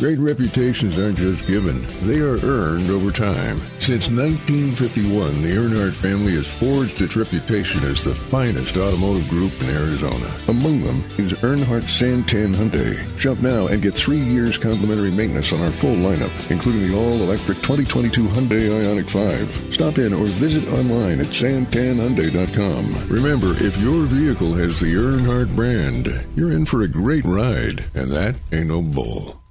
[0.02, 3.56] Great reputations aren't just given, they are earned over time.
[3.78, 9.68] Since 1951, the Earnhardt family has forged its reputation as the finest automotive group in
[9.68, 10.28] Arizona.
[10.48, 12.98] Among them is Earnhardt Santan Hyundai.
[13.16, 17.58] Shop now and get three years complimentary maintenance on our full lineup, including the all-electric
[17.58, 19.72] 2022 Hyundai Ioniq 5.
[19.72, 23.08] Stop in or visit online at santanhyundai.com.
[23.08, 28.10] Remember, if your vehicle has the Earnhardt brand, you're in for a great ride, and
[28.10, 29.41] that ain't no bull.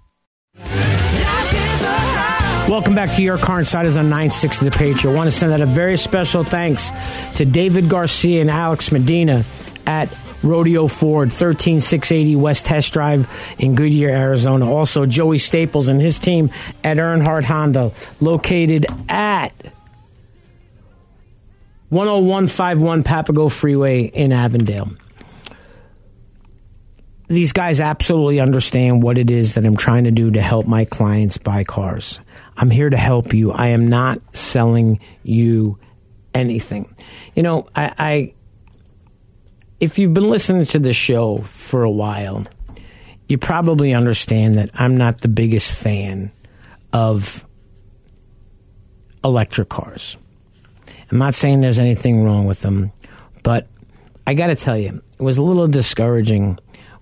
[2.71, 5.11] Welcome back to Your Car Insiders on 960 The Patriot.
[5.11, 6.91] I want to send out a very special thanks
[7.35, 9.43] to David Garcia and Alex Medina
[9.85, 10.07] at
[10.41, 13.27] Rodeo Ford, 13680 West Test Drive
[13.59, 14.71] in Goodyear, Arizona.
[14.71, 16.49] Also, Joey Staples and his team
[16.81, 19.51] at Earnhardt Honda, located at
[21.89, 24.91] 10151 Papago Freeway in Avondale
[27.31, 30.85] these guys absolutely understand what it is that I'm trying to do to help my
[30.85, 32.19] clients buy cars.
[32.57, 33.51] I'm here to help you.
[33.51, 35.79] I am not selling you
[36.33, 36.93] anything.
[37.35, 38.33] You know, I, I
[39.79, 42.45] if you've been listening to the show for a while,
[43.27, 46.31] you probably understand that I'm not the biggest fan
[46.91, 47.47] of
[49.23, 50.17] electric cars.
[51.09, 52.91] I'm not saying there's anything wrong with them,
[53.43, 53.67] but
[54.27, 56.59] I got to tell you, it was a little discouraging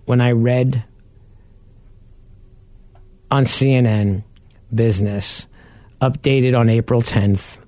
[0.09, 0.83] when I read
[3.29, 4.23] on CNN
[4.73, 5.45] Business,
[6.01, 7.59] updated on April 10th,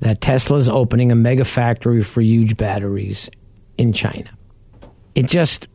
[0.00, 3.30] that Tesla's opening a mega factory for huge batteries
[3.78, 4.28] in China.
[5.14, 5.68] It just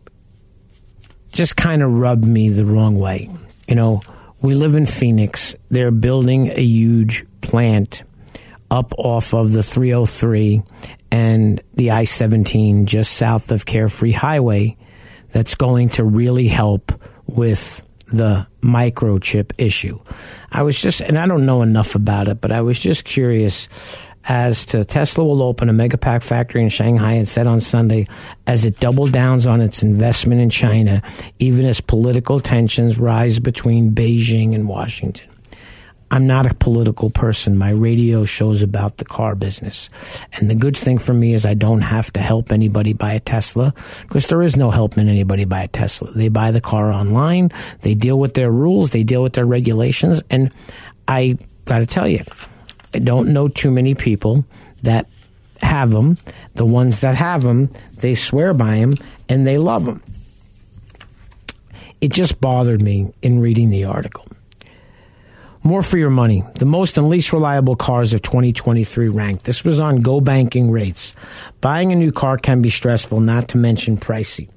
[1.32, 3.28] just kind of rubbed me the wrong way.
[3.68, 4.02] You know,
[4.42, 5.56] we live in Phoenix.
[5.70, 8.04] They're building a huge plant
[8.70, 10.62] up off of the 303
[11.10, 14.78] and the I 17 just south of Carefree Highway
[15.32, 16.92] that's going to really help
[17.26, 20.00] with the microchip issue.
[20.52, 23.70] I was just, and I don't know enough about it, but I was just curious
[24.26, 28.08] as to Tesla will open a Megapack factory in Shanghai and said on Sunday
[28.46, 31.02] as it double downs on its investment in China,
[31.40, 35.31] even as political tensions rise between Beijing and Washington.
[36.12, 37.58] I'm not a political person.
[37.58, 39.90] My radio show's about the car business.
[40.34, 43.22] And the good thing for me is I don't have to help anybody buy a
[43.22, 46.12] Tesla because there is no helping anybody buy a Tesla.
[46.12, 50.22] They buy the car online, they deal with their rules, they deal with their regulations.
[50.30, 50.54] And
[51.08, 52.26] I got to tell you,
[52.94, 54.46] I don't know too many people
[54.84, 55.08] that
[55.62, 56.18] have them.
[56.56, 57.70] The ones that have them,
[58.02, 58.96] they swear by them
[59.30, 60.04] and they love them.
[62.02, 64.26] It just bothered me in reading the article.
[65.64, 66.44] More for your money.
[66.56, 69.46] The most and least reliable cars of 2023 ranked.
[69.46, 71.14] This was on GOBankingRates.
[71.62, 74.50] Buying a new car can be stressful, not to mention pricey.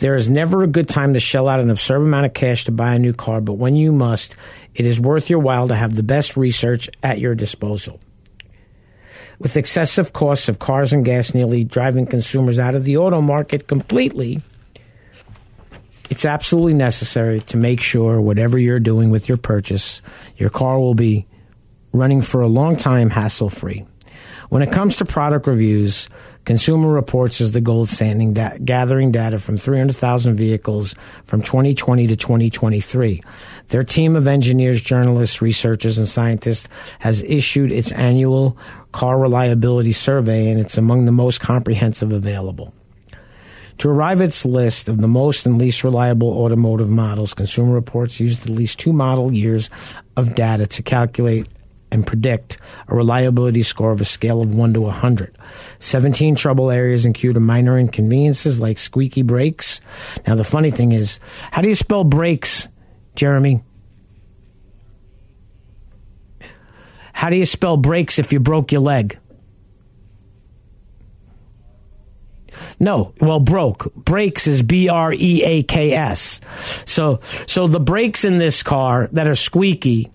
[0.00, 2.72] There is never a good time to shell out an absurd amount of cash to
[2.72, 4.36] buy a new car, but when you must,
[4.74, 7.98] it is worth your while to have the best research at your disposal.
[9.38, 13.68] With excessive costs of cars and gas nearly driving consumers out of the auto market
[13.68, 14.42] completely,
[16.10, 20.02] it's absolutely necessary to make sure whatever you're doing with your purchase,
[20.36, 21.26] your car will be
[21.92, 23.84] running for a long time hassle free.
[24.48, 26.08] When it comes to product reviews,
[26.44, 30.94] Consumer Reports is the gold standing, da- gathering data from 300,000 vehicles
[31.24, 33.22] from 2020 to 2023.
[33.68, 36.68] Their team of engineers, journalists, researchers, and scientists
[37.00, 38.56] has issued its annual
[38.92, 42.72] car reliability survey, and it's among the most comprehensive available.
[43.78, 48.20] To arrive at its list of the most and least reliable automotive models, Consumer Reports
[48.20, 49.68] used at least two model years
[50.16, 51.46] of data to calculate
[51.90, 52.58] and predict
[52.88, 55.36] a reliability score of a scale of 1 to 100.
[55.78, 59.80] 17 trouble areas include minor inconveniences like squeaky brakes.
[60.26, 61.20] Now, the funny thing is,
[61.50, 62.68] how do you spell brakes,
[63.14, 63.62] Jeremy?
[67.12, 69.18] How do you spell brakes if you broke your leg?
[72.78, 73.94] No, well, broke.
[73.94, 76.40] Brakes is B R E A K S.
[76.86, 80.10] So, so the brakes in this car that are squeaky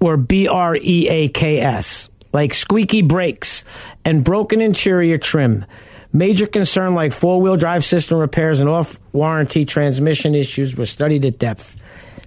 [0.00, 3.64] were B R E A K S, like squeaky brakes
[4.04, 5.64] and broken interior trim.
[6.12, 11.24] Major concern like four wheel drive system repairs and off warranty transmission issues were studied
[11.24, 11.76] at depth.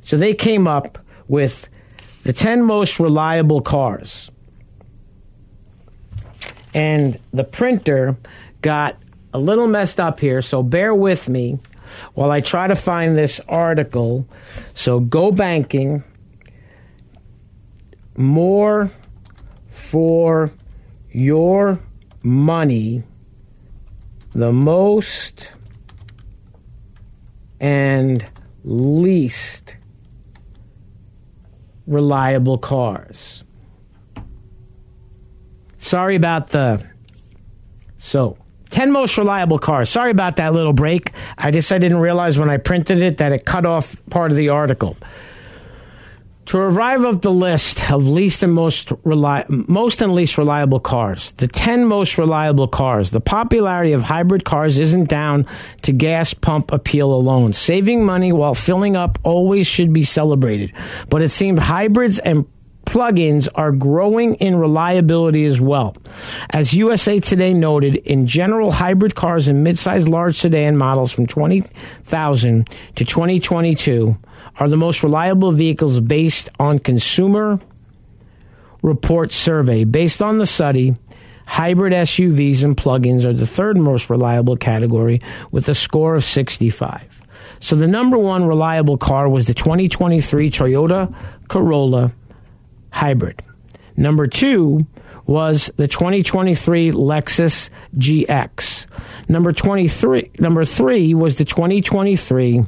[0.03, 0.97] So they came up
[1.29, 1.69] with
[2.23, 4.29] the 10 most reliable cars.
[6.73, 8.17] And the printer
[8.61, 8.97] got
[9.33, 11.59] a little messed up here, so bear with me
[12.13, 14.27] while I try to find this article.
[14.73, 16.03] So go banking
[18.15, 18.91] more
[19.69, 20.51] for
[21.11, 21.79] your
[22.23, 23.03] money,
[24.31, 25.51] the most
[27.59, 28.29] and
[28.63, 29.77] least
[31.85, 33.43] reliable cars.
[35.77, 36.85] Sorry about the.
[37.97, 38.37] So,
[38.69, 39.89] 10 most reliable cars.
[39.89, 41.11] Sorry about that little break.
[41.37, 44.37] I just I didn't realize when I printed it that it cut off part of
[44.37, 44.97] the article.
[46.47, 51.31] To arrive at the list of least and most reli- most and least reliable cars,
[51.31, 55.45] the 10 most reliable cars, the popularity of hybrid cars isn't down
[55.81, 57.51] to gas pump appeal alone.
[57.51, 60.71] Saving money while filling up always should be celebrated.
[61.09, 62.45] But it seemed hybrids and
[62.87, 65.95] plugins are growing in reliability as well.
[66.51, 72.69] As USA Today noted, in general, hybrid cars and midsize large sedan models from 20,000
[72.95, 74.17] to 2022
[74.59, 77.59] are the most reliable vehicles based on Consumer
[78.81, 79.83] Report survey.
[79.83, 80.95] Based on the study,
[81.45, 85.21] hybrid SUVs and plug-ins are the third most reliable category
[85.51, 87.03] with a score of 65.
[87.59, 91.13] So the number one reliable car was the 2023 Toyota
[91.49, 92.13] Corolla
[92.97, 93.41] Hybrid.
[93.95, 94.79] Number two
[95.27, 98.87] was the 2023 Lexus GX.
[99.29, 102.65] Number 23, number three was the 2023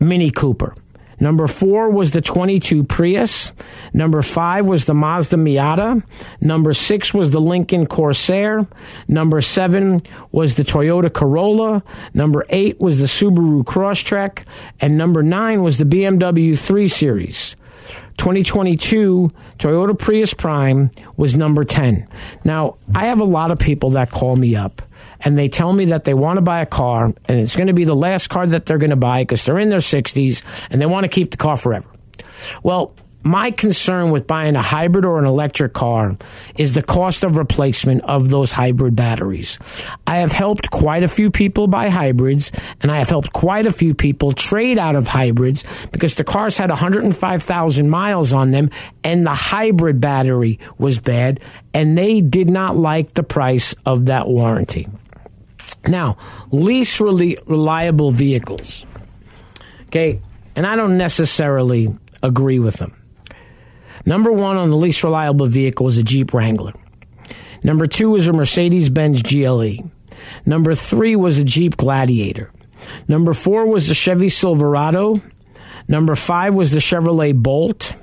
[0.00, 0.74] Mini Cooper.
[1.20, 3.52] Number four was the 22 Prius.
[3.94, 6.02] Number five was the Mazda Miata.
[6.40, 8.66] Number six was the Lincoln Corsair.
[9.06, 10.00] Number seven
[10.32, 11.84] was the Toyota Corolla.
[12.14, 14.44] Number eight was the Subaru Crosstrek.
[14.80, 17.54] And number nine was the BMW 3 Series.
[18.18, 22.06] 2022 Toyota Prius Prime was number 10.
[22.44, 24.82] Now, I have a lot of people that call me up
[25.20, 27.72] and they tell me that they want to buy a car and it's going to
[27.72, 30.80] be the last car that they're going to buy because they're in their 60s and
[30.80, 31.88] they want to keep the car forever.
[32.62, 36.16] Well, my concern with buying a hybrid or an electric car
[36.56, 39.58] is the cost of replacement of those hybrid batteries.
[40.06, 42.50] I have helped quite a few people buy hybrids,
[42.80, 46.56] and I have helped quite a few people trade out of hybrids because the cars
[46.56, 48.70] had 105,000 miles on them
[49.04, 51.40] and the hybrid battery was bad,
[51.74, 54.88] and they did not like the price of that warranty.
[55.86, 56.16] Now,
[56.50, 58.86] least really reliable vehicles.
[59.86, 60.20] Okay,
[60.54, 62.99] and I don't necessarily agree with them.
[64.06, 66.72] Number one on the least reliable vehicle is a Jeep Wrangler.
[67.62, 69.90] Number two was a Mercedes Benz GLE.
[70.46, 72.50] Number three was a Jeep Gladiator.
[73.08, 75.20] Number four was the Chevy Silverado.
[75.88, 77.94] Number five was the Chevrolet Bolt.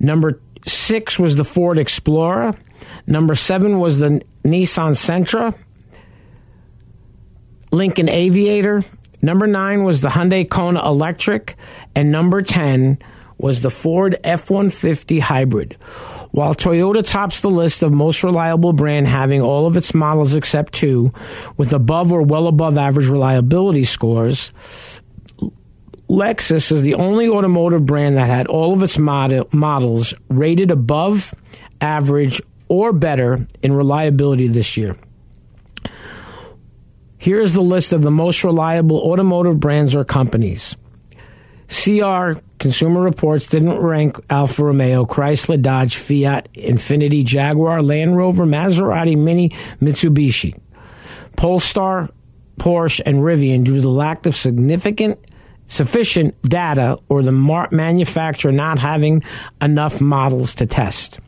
[0.00, 2.52] Number six was the Ford Explorer.
[3.06, 5.56] Number seven was the Nissan Sentra.
[7.70, 8.82] Lincoln Aviator.
[9.22, 11.56] Number nine was the Hyundai Kona Electric.
[11.94, 12.98] And number 10
[13.38, 15.76] was the Ford F 150 Hybrid.
[16.30, 20.74] While Toyota tops the list of most reliable brand having all of its models except
[20.74, 21.12] two
[21.56, 24.52] with above or well above average reliability scores,
[26.08, 31.34] Lexus is the only automotive brand that had all of its model, models rated above
[31.80, 34.96] average or better in reliability this year.
[37.18, 40.76] Here is the list of the most reliable automotive brands or companies.
[41.68, 49.16] CR Consumer Reports didn't rank Alfa Romeo, Chrysler, Dodge, Fiat, Infiniti, Jaguar, Land Rover, Maserati,
[49.16, 49.50] Mini,
[49.80, 50.58] Mitsubishi,
[51.36, 52.08] Polestar,
[52.58, 55.18] Porsche, and Rivian due to the lack of significant
[55.66, 57.32] sufficient data or the
[57.72, 59.22] manufacturer not having
[59.60, 61.18] enough models to test.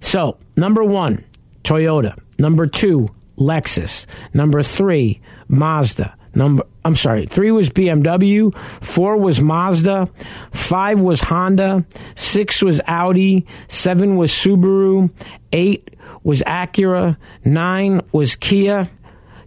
[0.00, 1.24] So, number one,
[1.62, 2.18] Toyota.
[2.38, 4.06] Number two, Lexus.
[4.32, 6.16] Number three, Mazda.
[6.34, 10.08] Number I'm sorry, three was BMW, four was Mazda,
[10.52, 15.10] five was Honda, six was Audi, seven was Subaru,
[15.52, 18.88] eight was Acura, nine was Kia,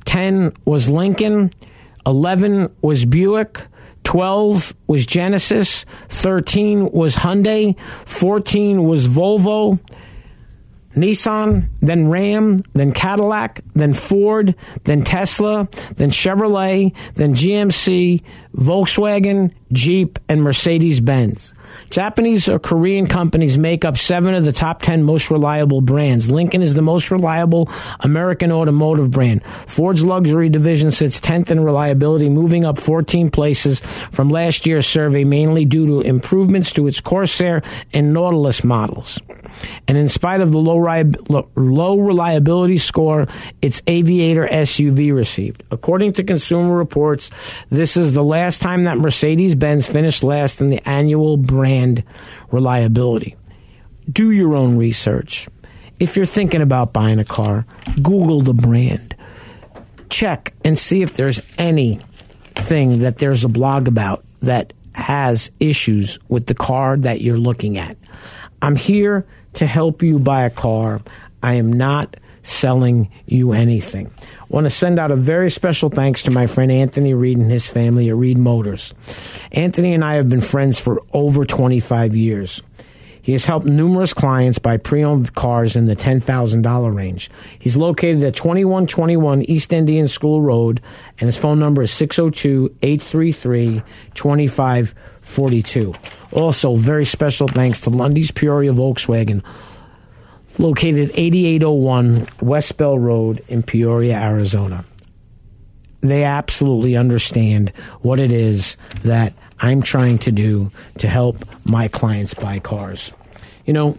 [0.05, 1.51] ten was Lincoln,
[2.05, 3.67] eleven was Buick,
[4.03, 9.79] 12 was Genesis, 13 was Hyundai, 14 was Volvo,
[10.95, 18.21] Nissan, then Ram, then Cadillac, then Ford, then Tesla, then Chevrolet, then GMC,
[18.55, 21.53] Volkswagen, Jeep, and Mercedes Benz.
[21.89, 26.29] Japanese or Korean companies make up seven of the top 10 most reliable brands.
[26.29, 27.69] Lincoln is the most reliable
[28.01, 29.43] American automotive brand.
[29.45, 35.23] Ford's luxury division sits 10th in reliability, moving up 14 places from last year's survey,
[35.23, 37.63] mainly due to improvements to its Corsair
[37.93, 39.19] and Nautilus models.
[39.87, 43.27] And in spite of the low, low reliability score
[43.61, 45.63] its Aviator SUV received.
[45.71, 47.31] According to Consumer Reports,
[47.69, 52.03] this is the last time that Mercedes Benz finished last in the annual brand
[52.51, 53.35] reliability.
[54.11, 55.47] Do your own research.
[55.99, 59.15] If you're thinking about buying a car, Google the brand.
[60.09, 66.47] Check and see if there's anything that there's a blog about that has issues with
[66.47, 67.97] the car that you're looking at.
[68.61, 71.01] I'm here to help you buy a car.
[71.41, 74.11] I am not selling you anything.
[74.41, 77.49] I want to send out a very special thanks to my friend Anthony Reed and
[77.49, 78.93] his family at Reed Motors.
[79.51, 82.61] Anthony and I have been friends for over 25 years.
[83.21, 87.31] He has helped numerous clients buy pre owned cars in the $10,000 range.
[87.57, 90.81] He's located at 2121 East Indian School Road,
[91.19, 93.81] and his phone number is 602 833
[95.33, 95.93] 2542.
[96.31, 99.43] Also, very special thanks to Lunde's Peoria Volkswagen,
[100.57, 104.85] located 8801 West Bell Road in Peoria, Arizona.
[106.01, 107.69] They absolutely understand
[108.01, 113.13] what it is that I'm trying to do to help my clients buy cars.
[113.65, 113.97] You know,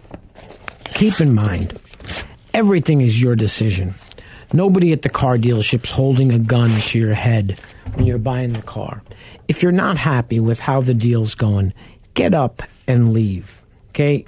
[0.93, 1.79] keep in mind,
[2.53, 3.95] everything is your decision.
[4.55, 7.59] Nobody at the car dealership's holding a gun to your head
[7.95, 9.03] when you're buying the car.
[9.49, 11.73] If you're not happy with how the deal's going,
[12.13, 13.61] get up and leave.
[13.89, 14.25] Okay?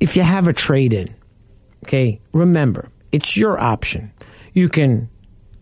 [0.00, 1.14] If you have a trade in,
[1.84, 4.12] okay, remember, it's your option.
[4.52, 5.08] You can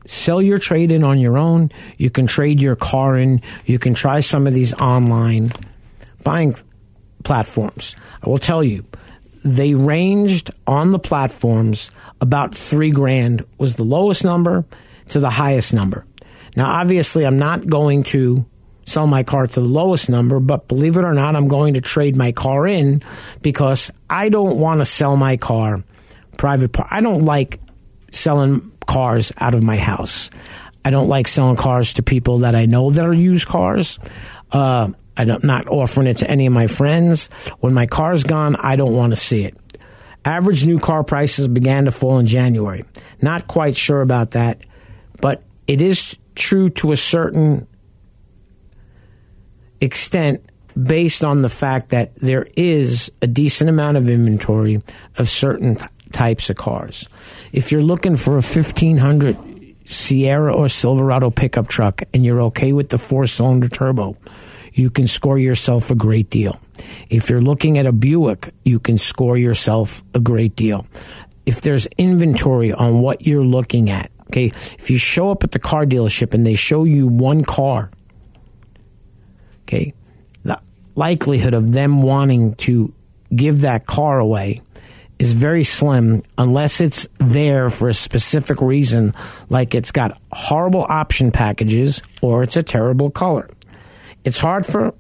[0.07, 3.93] sell your trade in on your own, you can trade your car in, you can
[3.93, 5.53] try some of these online
[6.23, 6.55] buying
[7.25, 7.95] platforms.
[8.23, 8.87] I will tell you,
[9.45, 11.91] they ranged on the platforms
[12.21, 14.65] about three grand was the lowest number
[15.11, 16.07] to the highest number.
[16.57, 18.47] Now, obviously, I'm not going to
[18.87, 21.81] sell my car to the lowest number, but believe it or not, I'm going to
[21.81, 23.03] trade my car in
[23.43, 25.85] because I don't want to sell my car
[26.39, 26.73] private.
[26.73, 27.61] Par- I don't like
[28.13, 30.31] selling cars out of my house.
[30.85, 33.99] I don't like selling cars to people that I know that are used cars.
[34.53, 37.29] Uh, I'm not offering it to any of my friends.
[37.61, 39.57] When my car's gone, I don't want to see it.
[40.25, 42.85] Average new car prices began to fall in January.
[43.21, 44.59] Not quite sure about that,
[45.21, 47.67] but it is true to a certain
[49.81, 50.45] extent
[50.81, 54.83] based on the fact that there is a decent amount of inventory
[55.17, 55.77] of certain
[56.13, 57.09] types of cars.
[57.53, 59.37] If you're looking for a 1500
[59.85, 64.17] Sierra or Silverado pickup truck and you're okay with the four cylinder turbo,
[64.75, 66.61] you can score yourself a great deal.
[67.09, 70.87] If you're looking at a Buick, you can score yourself a great deal.
[71.47, 74.47] If there's inventory on what you're looking at, okay,
[74.79, 77.91] if you show up at the car dealership and they show you one car,
[79.63, 79.95] okay,
[80.43, 80.59] the
[80.97, 82.93] likelihood of them wanting to
[83.35, 84.61] give that car away
[85.21, 89.15] is very slim unless it's there for a specific reason,
[89.49, 93.49] like it's got horrible option packages or it's a terrible color.
[94.25, 94.95] It's hard for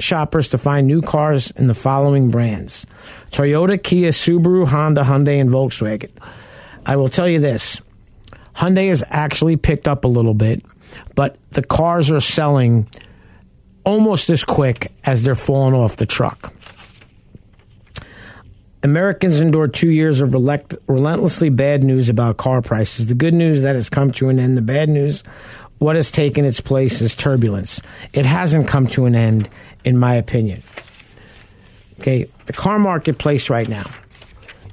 [0.00, 2.86] shoppers to find new cars in the following brands
[3.30, 6.10] Toyota, Kia, Subaru, Honda, Hyundai, and Volkswagen.
[6.84, 7.80] I will tell you this
[8.56, 10.64] Hyundai has actually picked up a little bit,
[11.14, 12.88] but the cars are selling
[13.84, 16.52] almost as quick as they're falling off the truck.
[18.84, 23.06] Americans endured two years of relentlessly bad news about car prices.
[23.06, 24.56] The good news that has come to an end.
[24.56, 25.22] The bad news
[25.82, 27.82] what has taken its place is turbulence.
[28.12, 29.50] It hasn't come to an end,
[29.84, 30.62] in my opinion.
[31.98, 33.84] Okay, the car marketplace right now.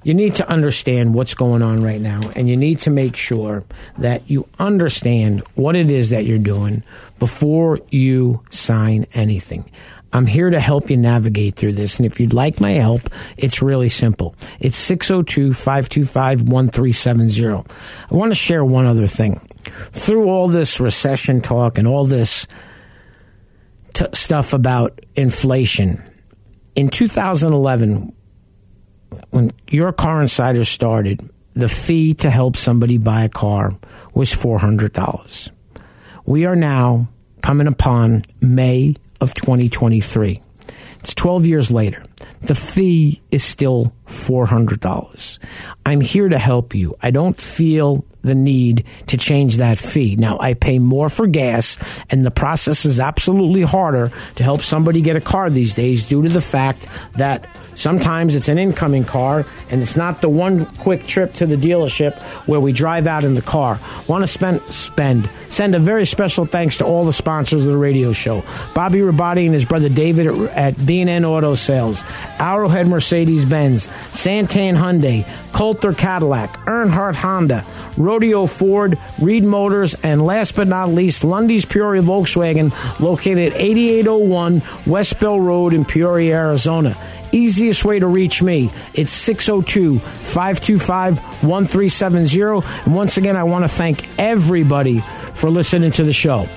[0.04, 3.64] You need to understand what's going on right now, and you need to make sure
[3.98, 6.84] that you understand what it is that you're doing
[7.18, 9.70] before you sign anything.
[10.14, 11.98] I'm here to help you navigate through this.
[11.98, 13.02] And if you'd like my help,
[13.38, 14.36] it's really simple.
[14.60, 17.72] It's 602 525 1370.
[18.10, 19.49] I want to share one other thing.
[19.92, 22.48] Through all this recession talk and all this
[23.94, 26.04] t- stuff about inflation,
[26.76, 28.16] in 2011,
[29.32, 33.72] when your car insider started, the fee to help somebody buy a car
[34.14, 35.52] was $400.
[36.26, 37.10] We are now
[37.42, 40.42] coming upon May of 2023.
[41.00, 42.04] It's 12 years later.
[42.42, 45.40] The fee is still $400.
[45.86, 46.96] I'm here to help you.
[47.02, 50.16] I don't feel the need to change that fee.
[50.16, 51.78] Now, I pay more for gas,
[52.10, 56.24] and the process is absolutely harder to help somebody get a car these days due
[56.24, 61.08] to the fact that sometimes it's an incoming car and it's not the one quick
[61.08, 62.14] trip to the dealership
[62.46, 63.80] where we drive out in the car.
[64.08, 67.78] Want to spend, spend, send a very special thanks to all the sponsors of the
[67.78, 68.44] radio show
[68.74, 72.04] Bobby Rabati and his brother David at, at B&N Auto Sales,
[72.40, 77.66] Arrowhead Mercedes Benz, Santan Hyundai, Coulter Cadillac, Earnhardt Honda,
[77.98, 84.62] Rodeo Ford, Reed Motors, and last but not least, Lunde's Peoria Volkswagen, located at 8801
[84.86, 86.96] West Bell Road in Peoria, Arizona.
[87.32, 92.68] Easiest way to reach me, it's 602 525 1370.
[92.86, 95.02] And once again, I want to thank everybody
[95.36, 96.48] for listening to the show.